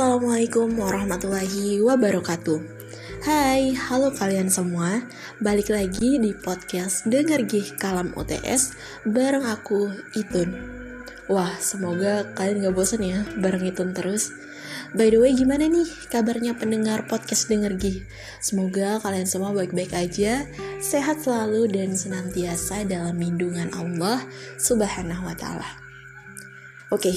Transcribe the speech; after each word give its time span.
Assalamualaikum 0.00 0.80
warahmatullahi 0.80 1.76
wabarakatuh. 1.84 2.56
Hai, 3.20 3.76
halo 3.76 4.08
kalian 4.08 4.48
semua. 4.48 5.04
Balik 5.44 5.68
lagi 5.68 6.16
di 6.16 6.32
podcast 6.32 7.04
Dengar 7.04 7.44
Gih 7.44 7.76
Kalam 7.76 8.16
UTS 8.16 8.80
Bareng 9.04 9.44
aku, 9.44 9.92
Itun. 10.16 10.56
Wah, 11.28 11.52
semoga 11.60 12.24
kalian 12.32 12.64
gak 12.64 12.72
bosan 12.80 13.04
ya 13.04 13.28
Bareng 13.44 13.68
Itun 13.68 13.92
terus. 13.92 14.32
By 14.96 15.12
the 15.12 15.20
way, 15.20 15.36
gimana 15.36 15.68
nih 15.68 15.84
kabarnya 16.08 16.56
pendengar 16.56 17.04
podcast 17.04 17.52
Dengar 17.52 17.76
Gih? 17.76 18.00
Semoga 18.40 19.04
kalian 19.04 19.28
semua 19.28 19.52
baik-baik 19.52 19.92
aja 19.92 20.48
Sehat 20.80 21.28
selalu 21.28 21.76
dan 21.76 21.92
senantiasa 21.92 22.88
dalam 22.88 23.20
lindungan 23.20 23.68
Allah 23.76 24.24
Subhanahu 24.56 25.28
wa 25.28 25.36
ta'ala. 25.36 25.68
Oke, 26.88 27.14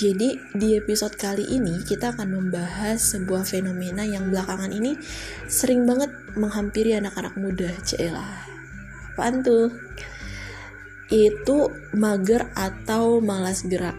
jadi 0.00 0.40
di 0.56 0.80
episode 0.80 1.12
kali 1.12 1.44
ini 1.44 1.84
kita 1.84 2.16
akan 2.16 2.32
membahas 2.32 2.96
sebuah 3.12 3.44
fenomena 3.44 4.00
yang 4.00 4.32
belakangan 4.32 4.72
ini 4.72 4.96
sering 5.44 5.84
banget 5.84 6.08
menghampiri 6.40 6.96
anak-anak 6.96 7.36
muda. 7.36 7.68
Celah. 7.84 8.48
Apaan 9.12 9.44
tuh? 9.44 9.68
Itu 11.12 11.68
mager 11.92 12.48
atau 12.56 13.20
malas 13.20 13.60
gerak. 13.68 13.92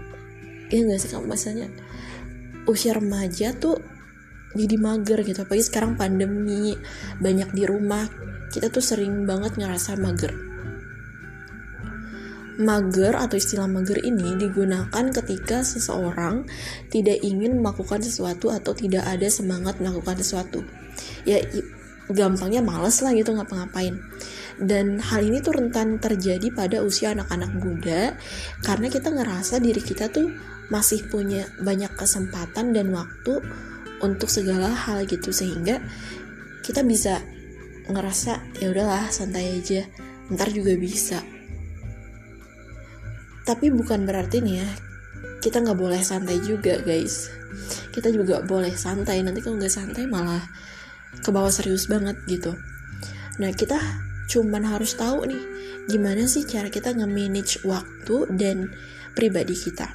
Iya 0.74 0.90
gak 0.90 1.00
sih 1.06 1.10
kamu 1.14 1.30
masanya? 1.30 1.70
Usia 2.66 2.98
remaja 2.98 3.54
tuh 3.54 3.78
jadi 4.58 4.82
mager 4.82 5.22
gitu. 5.22 5.46
Apalagi 5.46 5.70
sekarang 5.70 6.02
pandemi, 6.02 6.74
banyak 7.22 7.54
di 7.54 7.70
rumah. 7.70 8.10
Kita 8.50 8.74
tuh 8.74 8.82
sering 8.82 9.30
banget 9.30 9.54
ngerasa 9.54 10.02
mager 10.02 10.51
Mager 12.62 13.18
atau 13.18 13.42
istilah 13.42 13.66
mager 13.66 13.98
ini 14.06 14.38
digunakan 14.38 15.06
ketika 15.10 15.66
seseorang 15.66 16.46
tidak 16.94 17.18
ingin 17.26 17.58
melakukan 17.58 18.06
sesuatu 18.06 18.54
atau 18.54 18.78
tidak 18.78 19.02
ada 19.10 19.26
semangat 19.34 19.82
melakukan 19.82 20.22
sesuatu. 20.22 20.62
Ya 21.26 21.42
gampangnya 22.14 22.62
males 22.62 23.02
lah 23.02 23.18
gitu 23.18 23.34
ngapa-ngapain. 23.34 23.98
Dan 24.62 25.02
hal 25.02 25.26
ini 25.26 25.42
tuh 25.42 25.58
rentan 25.58 25.98
terjadi 25.98 26.54
pada 26.54 26.86
usia 26.86 27.18
anak-anak 27.18 27.50
muda 27.58 28.14
karena 28.62 28.94
kita 28.94 29.10
ngerasa 29.10 29.58
diri 29.58 29.82
kita 29.82 30.14
tuh 30.14 30.30
masih 30.70 31.10
punya 31.10 31.50
banyak 31.60 31.90
kesempatan 31.98 32.72
dan 32.72 32.94
waktu 32.94 33.42
untuk 34.06 34.30
segala 34.30 34.70
hal 34.70 35.04
gitu 35.10 35.34
sehingga 35.34 35.82
kita 36.62 36.86
bisa 36.86 37.20
ngerasa 37.90 38.40
ya 38.62 38.70
udahlah 38.70 39.10
santai 39.10 39.60
aja 39.60 39.84
ntar 40.32 40.54
juga 40.54 40.78
bisa 40.78 41.20
tapi 43.52 43.68
bukan 43.68 44.08
berarti 44.08 44.40
nih 44.40 44.64
ya 44.64 44.70
kita 45.44 45.60
nggak 45.60 45.76
boleh 45.76 46.00
santai 46.00 46.40
juga 46.40 46.80
guys. 46.80 47.28
Kita 47.92 48.08
juga 48.08 48.40
boleh 48.40 48.72
santai. 48.72 49.20
Nanti 49.20 49.44
kalau 49.44 49.60
nggak 49.60 49.76
santai 49.76 50.08
malah 50.08 50.40
ke 51.20 51.30
bawah 51.36 51.52
serius 51.52 51.92
banget 51.92 52.16
gitu. 52.32 52.56
Nah 53.44 53.52
kita 53.52 53.76
cuman 54.32 54.64
harus 54.64 54.96
tahu 54.96 55.28
nih 55.28 55.44
gimana 55.92 56.24
sih 56.32 56.48
cara 56.48 56.72
kita 56.72 56.96
nge-manage 56.96 57.68
waktu 57.68 58.32
dan 58.40 58.72
pribadi 59.12 59.52
kita. 59.52 59.92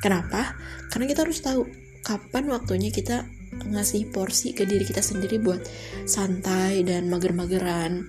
Kenapa? 0.00 0.56
Karena 0.88 1.04
kita 1.04 1.28
harus 1.28 1.44
tahu 1.44 1.68
kapan 2.00 2.48
waktunya 2.48 2.88
kita 2.88 3.28
ngasih 3.52 4.08
porsi 4.08 4.56
ke 4.56 4.64
diri 4.64 4.88
kita 4.88 5.04
sendiri 5.04 5.36
buat 5.36 5.60
santai 6.08 6.80
dan 6.88 7.12
mager-mageran 7.12 8.08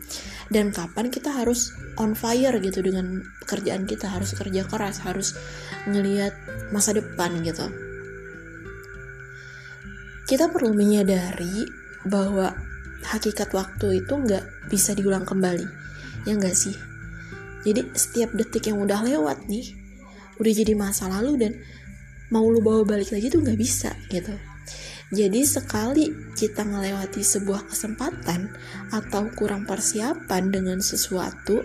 dan 0.54 0.70
kapan 0.70 1.09
kita 1.09 1.34
harus 1.34 1.73
on 1.98 2.14
fire 2.14 2.54
gitu 2.62 2.86
dengan 2.86 3.26
pekerjaan 3.42 3.90
kita? 3.90 4.06
Harus 4.06 4.38
kerja 4.38 4.62
keras 4.70 5.02
harus 5.02 5.34
ngelihat 5.90 6.38
masa 6.70 6.94
depan 6.94 7.42
gitu. 7.42 7.66
Kita 10.30 10.54
perlu 10.54 10.77
menyadari 10.77 11.66
bahwa 12.05 12.54
hakikat 13.04 13.50
waktu 13.52 14.05
itu 14.05 14.14
nggak 14.14 14.70
bisa 14.70 14.94
diulang 14.94 15.26
kembali. 15.26 15.66
Ya 16.30 16.38
nggak 16.38 16.54
sih? 16.56 16.77
Jadi 17.66 17.89
setiap 17.98 18.32
detik 18.38 18.70
yang 18.70 18.77
udah 18.86 19.02
lewat 19.02 19.50
nih 19.50 19.73
udah 20.38 20.54
jadi 20.54 20.73
masa 20.73 21.10
lalu 21.10 21.38
dan 21.39 21.54
mau 22.33 22.45
lu 22.50 22.60
bawa 22.60 22.86
balik 22.86 23.14
lagi 23.14 23.30
tuh 23.30 23.45
nggak 23.45 23.60
bisa 23.60 23.94
gitu 24.10 24.33
jadi 25.14 25.46
sekali 25.46 26.10
kita 26.34 26.66
melewati 26.66 27.22
sebuah 27.22 27.70
kesempatan 27.70 28.50
atau 28.90 29.30
kurang 29.38 29.70
persiapan 29.70 30.50
dengan 30.50 30.82
sesuatu, 30.82 31.62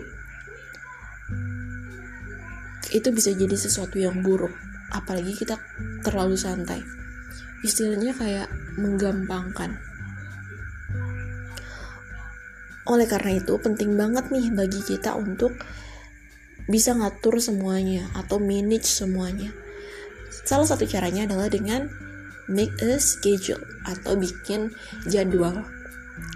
itu 2.93 3.09
bisa 3.09 3.33
jadi 3.33 3.57
sesuatu 3.57 3.97
yang 3.97 4.21
buruk. 4.21 4.53
Apalagi 4.93 5.33
kita 5.33 5.57
terlalu 6.05 6.37
santai. 6.37 6.85
Istilahnya 7.65 8.13
kayak 8.13 8.53
menggampangkan. 8.77 9.81
Oleh 12.85 13.05
karena 13.09 13.37
itu 13.37 13.57
penting 13.61 13.97
banget 13.97 14.29
nih 14.29 14.49
bagi 14.53 14.81
kita 14.85 15.17
untuk 15.17 15.57
bisa 16.69 16.93
ngatur 16.93 17.41
semuanya 17.41 18.05
atau 18.13 18.37
manage 18.37 18.85
semuanya. 18.85 19.49
Salah 20.45 20.69
satu 20.69 20.85
caranya 20.85 21.25
adalah 21.25 21.49
dengan 21.49 22.08
make 22.49 22.75
a 22.81 22.97
schedule 22.97 23.61
atau 23.85 24.17
bikin 24.17 24.73
jadwal. 25.05 25.63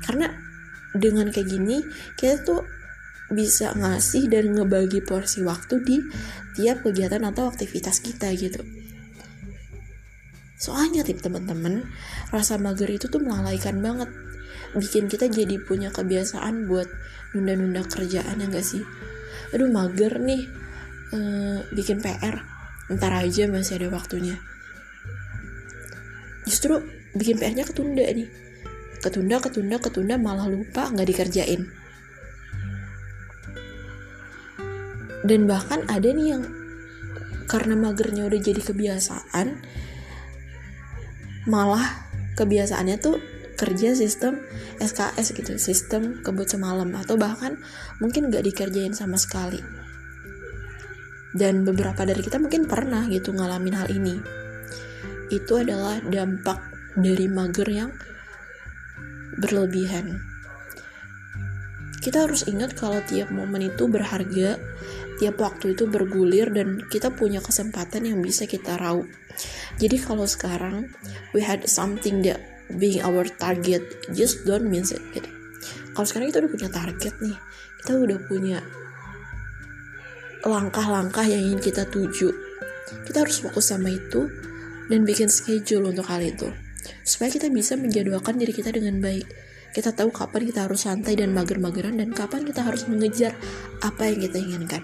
Karena 0.06 0.30
dengan 0.94 1.34
kayak 1.34 1.50
gini 1.50 1.82
kita 2.16 2.46
tuh 2.46 2.62
bisa 3.34 3.74
ngasih 3.74 4.30
dan 4.30 4.54
ngebagi 4.54 5.02
porsi 5.02 5.42
waktu 5.42 5.82
di 5.82 5.98
tiap 6.54 6.86
kegiatan 6.86 7.26
atau 7.26 7.50
aktivitas 7.50 8.00
kita 8.06 8.30
gitu. 8.38 8.62
Soalnya 10.62 11.04
tip 11.04 11.20
teman-teman 11.20 11.84
rasa 12.30 12.56
mager 12.62 12.88
itu 12.88 13.10
tuh 13.10 13.20
melalaikan 13.20 13.82
banget. 13.82 14.08
Bikin 14.78 15.10
kita 15.10 15.28
jadi 15.28 15.60
punya 15.60 15.90
kebiasaan 15.92 16.70
buat 16.70 16.88
nunda-nunda 17.36 17.84
kerjaan 17.90 18.40
ya 18.40 18.48
gak 18.48 18.64
sih? 18.64 18.86
Aduh 19.52 19.68
mager 19.68 20.22
nih. 20.22 20.46
Eee, 21.14 21.58
bikin 21.74 22.02
PR 22.02 22.42
ntar 22.90 23.14
aja 23.16 23.48
masih 23.48 23.80
ada 23.80 23.94
waktunya 23.94 24.38
justru 26.48 26.84
bikin 27.14 27.40
PR-nya 27.40 27.64
ketunda 27.68 28.04
nih. 28.04 28.30
Ketunda 29.04 29.40
ketunda 29.44 29.78
ketunda 29.80 30.16
malah 30.16 30.48
lupa 30.48 30.90
nggak 30.90 31.08
dikerjain. 31.08 31.68
Dan 35.24 35.48
bahkan 35.48 35.88
ada 35.88 36.12
nih 36.12 36.36
yang 36.36 36.44
karena 37.48 37.76
magernya 37.80 38.28
udah 38.28 38.40
jadi 38.40 38.60
kebiasaan 38.60 39.62
malah 41.48 42.08
kebiasaannya 42.40 42.98
tuh 43.04 43.20
kerja 43.60 43.94
sistem 43.94 44.40
SKS 44.82 45.38
gitu 45.38 45.56
sistem 45.62 46.24
kebut 46.26 46.50
semalam 46.50 46.90
atau 46.98 47.16
bahkan 47.16 47.60
mungkin 48.04 48.28
nggak 48.28 48.44
dikerjain 48.52 48.96
sama 48.96 49.16
sekali. 49.16 49.60
Dan 51.34 51.66
beberapa 51.66 52.06
dari 52.06 52.22
kita 52.22 52.38
mungkin 52.38 52.70
pernah 52.70 53.10
gitu 53.10 53.34
ngalamin 53.34 53.74
hal 53.74 53.90
ini 53.90 54.44
itu 55.42 55.58
adalah 55.58 55.98
dampak 56.04 56.62
dari 56.94 57.26
mager 57.26 57.70
yang 57.70 57.92
berlebihan. 59.42 60.22
Kita 62.04 62.28
harus 62.28 62.44
ingat 62.52 62.76
kalau 62.76 63.00
tiap 63.08 63.32
momen 63.32 63.72
itu 63.72 63.88
berharga, 63.88 64.60
tiap 65.18 65.36
waktu 65.40 65.72
itu 65.72 65.88
bergulir 65.88 66.52
dan 66.52 66.84
kita 66.92 67.08
punya 67.16 67.40
kesempatan 67.40 68.04
yang 68.04 68.20
bisa 68.20 68.44
kita 68.44 68.76
raup. 68.76 69.08
Jadi 69.80 69.98
kalau 70.04 70.28
sekarang 70.28 70.92
we 71.32 71.40
had 71.40 71.64
something 71.64 72.20
that 72.28 72.44
being 72.76 73.00
our 73.02 73.24
target, 73.40 73.82
just 74.12 74.44
don't 74.44 74.68
miss 74.68 74.92
it. 74.92 75.00
Gitu. 75.16 75.32
Kalau 75.96 76.06
sekarang 76.06 76.28
kita 76.28 76.44
udah 76.44 76.52
punya 76.52 76.70
target 76.70 77.14
nih, 77.24 77.38
kita 77.80 77.92
udah 77.96 78.20
punya 78.28 78.60
langkah-langkah 80.44 81.24
yang 81.24 81.40
ingin 81.40 81.62
kita 81.64 81.88
tuju. 81.88 82.36
Kita 83.08 83.24
harus 83.24 83.40
fokus 83.40 83.72
sama 83.72 83.88
itu 83.88 84.28
dan 84.88 85.08
bikin 85.08 85.32
schedule 85.32 85.92
untuk 85.92 86.08
hal 86.08 86.20
itu. 86.24 86.52
Supaya 87.08 87.32
kita 87.32 87.48
bisa 87.52 87.80
menjadwalkan 87.80 88.36
diri 88.36 88.52
kita 88.52 88.72
dengan 88.76 89.00
baik. 89.00 89.28
Kita 89.74 89.90
tahu 89.90 90.14
kapan 90.14 90.46
kita 90.46 90.70
harus 90.70 90.86
santai 90.86 91.18
dan 91.18 91.34
mager-mageran 91.34 91.98
dan 91.98 92.14
kapan 92.14 92.46
kita 92.46 92.62
harus 92.62 92.86
mengejar 92.86 93.34
apa 93.82 94.06
yang 94.06 94.22
kita 94.22 94.38
inginkan. 94.38 94.84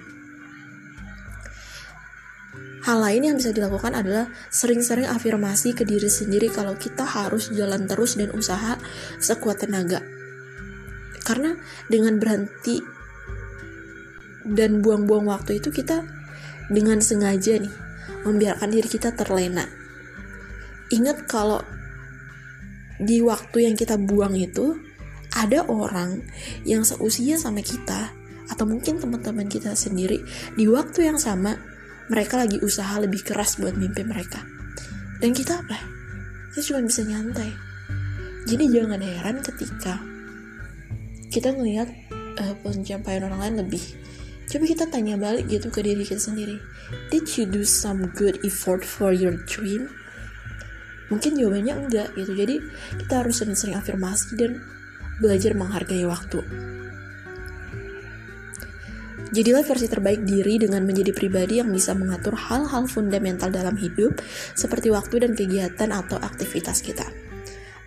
Hal 2.89 3.05
lain 3.05 3.21
yang 3.21 3.35
bisa 3.37 3.53
dilakukan 3.53 3.93
adalah 3.93 4.33
sering-sering 4.49 5.05
afirmasi 5.05 5.77
ke 5.77 5.85
diri 5.85 6.09
sendiri 6.09 6.49
kalau 6.49 6.73
kita 6.73 7.05
harus 7.05 7.53
jalan 7.53 7.85
terus 7.85 8.17
dan 8.17 8.33
usaha 8.33 8.81
sekuat 9.21 9.61
tenaga. 9.67 10.01
Karena 11.21 11.53
dengan 11.85 12.17
berhenti 12.17 12.81
dan 14.47 14.81
buang-buang 14.81 15.29
waktu 15.29 15.61
itu 15.61 15.69
kita 15.69 16.01
dengan 16.73 16.97
sengaja 16.97 17.61
nih 17.61 17.75
membiarkan 18.25 18.73
diri 18.73 18.89
kita 18.89 19.13
terlena 19.13 19.78
ingat 20.89 21.25
kalau 21.29 21.61
di 22.99 23.23
waktu 23.23 23.71
yang 23.71 23.75
kita 23.79 23.95
buang 23.95 24.35
itu 24.35 24.75
ada 25.33 25.63
orang 25.69 26.25
yang 26.65 26.83
seusia 26.83 27.39
sama 27.39 27.63
kita 27.63 28.11
atau 28.49 28.65
mungkin 28.65 28.97
teman-teman 28.97 29.45
kita 29.45 29.77
sendiri 29.77 30.19
di 30.57 30.65
waktu 30.65 31.07
yang 31.07 31.21
sama 31.21 31.55
mereka 32.09 32.41
lagi 32.41 32.57
usaha 32.59 32.97
lebih 32.97 33.21
keras 33.21 33.61
buat 33.61 33.77
mimpi 33.77 34.01
mereka. 34.01 34.41
Dan 35.21 35.31
kita 35.31 35.61
apa? 35.61 35.77
Kita 36.51 36.73
cuma 36.73 36.89
bisa 36.89 37.05
nyantai. 37.05 37.53
Jadi 38.49 38.65
jangan 38.73 38.97
heran 38.97 39.37
ketika 39.45 40.01
kita 41.29 41.53
ngelihat 41.53 41.85
uh, 42.41 42.55
pencapaian 42.65 43.29
orang 43.29 43.39
lain 43.45 43.55
lebih. 43.61 43.83
Coba 44.49 44.65
kita 44.65 44.89
tanya 44.89 45.13
balik 45.21 45.45
gitu 45.45 45.69
ke 45.69 45.85
diri 45.85 46.01
kita 46.01 46.17
sendiri. 46.17 46.57
Did 47.13 47.29
you 47.37 47.45
do 47.45 47.61
some 47.61 48.09
good 48.17 48.41
effort 48.41 48.81
for 48.81 49.13
your 49.13 49.37
dream 49.45 49.93
mungkin 51.09 51.35
jawabannya 51.35 51.73
enggak 51.85 52.07
gitu 52.15 52.31
jadi 52.37 52.55
kita 53.01 53.13
harus 53.25 53.41
sering-sering 53.41 53.75
afirmasi 53.75 54.37
dan 54.37 54.61
belajar 55.19 55.51
menghargai 55.57 56.05
waktu 56.07 56.41
Jadilah 59.29 59.61
versi 59.61 59.85
terbaik 59.85 60.25
diri 60.25 60.57
dengan 60.57 60.81
menjadi 60.89 61.13
pribadi 61.13 61.61
yang 61.61 61.69
bisa 61.69 61.93
mengatur 61.93 62.33
hal-hal 62.33 62.89
fundamental 62.89 63.53
dalam 63.53 63.77
hidup, 63.77 64.17
seperti 64.57 64.89
waktu 64.89 65.21
dan 65.21 65.37
kegiatan 65.37 65.93
atau 65.93 66.17
aktivitas 66.17 66.81
kita. 66.81 67.05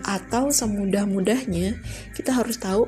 Atau 0.07 0.55
semudah-mudahnya, 0.55 1.83
kita 2.15 2.31
harus 2.39 2.63
tahu 2.63 2.87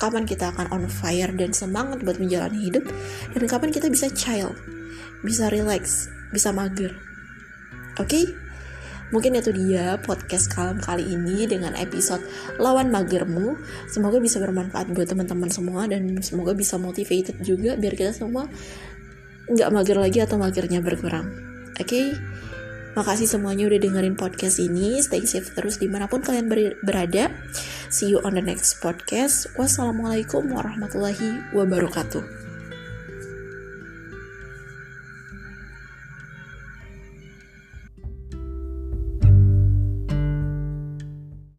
kapan 0.00 0.24
kita 0.24 0.48
akan 0.48 0.72
on 0.72 0.84
fire 0.88 1.28
dan 1.36 1.52
semangat 1.52 2.00
buat 2.00 2.16
menjalani 2.16 2.72
hidup, 2.72 2.88
dan 3.36 3.44
kapan 3.44 3.68
kita 3.68 3.92
bisa 3.92 4.08
chill, 4.08 4.56
bisa 5.20 5.52
relax, 5.52 6.08
bisa 6.32 6.56
mager. 6.56 6.96
Oke? 8.00 8.08
Okay? 8.08 8.24
Mungkin 9.10 9.34
itu 9.38 9.50
dia 9.50 9.98
podcast 10.02 10.50
kalam 10.50 10.78
kali 10.78 11.02
ini 11.02 11.46
dengan 11.46 11.74
episode 11.74 12.22
lawan 12.62 12.94
magermu. 12.94 13.58
Semoga 13.90 14.22
bisa 14.22 14.38
bermanfaat 14.38 14.90
buat 14.94 15.10
teman-teman 15.10 15.50
semua 15.50 15.90
dan 15.90 16.18
semoga 16.22 16.54
bisa 16.54 16.78
motivated 16.78 17.38
juga 17.42 17.74
biar 17.74 17.94
kita 17.98 18.14
semua 18.14 18.46
nggak 19.50 19.70
mager 19.74 19.98
lagi 19.98 20.18
atau 20.22 20.38
magernya 20.38 20.78
berkurang. 20.78 21.26
Oke? 21.78 21.86
Okay? 21.86 22.06
Makasih 22.90 23.30
semuanya 23.30 23.70
udah 23.70 23.78
dengerin 23.78 24.18
podcast 24.18 24.58
ini. 24.58 24.98
Stay 24.98 25.22
safe 25.22 25.54
terus 25.54 25.78
di 25.78 25.86
mana 25.86 26.10
pun 26.10 26.26
kalian 26.26 26.50
berada. 26.82 27.30
See 27.86 28.10
you 28.10 28.18
on 28.26 28.34
the 28.34 28.42
next 28.42 28.82
podcast. 28.82 29.46
Wassalamualaikum 29.54 30.50
warahmatullahi 30.50 31.54
wabarakatuh. 31.54 32.49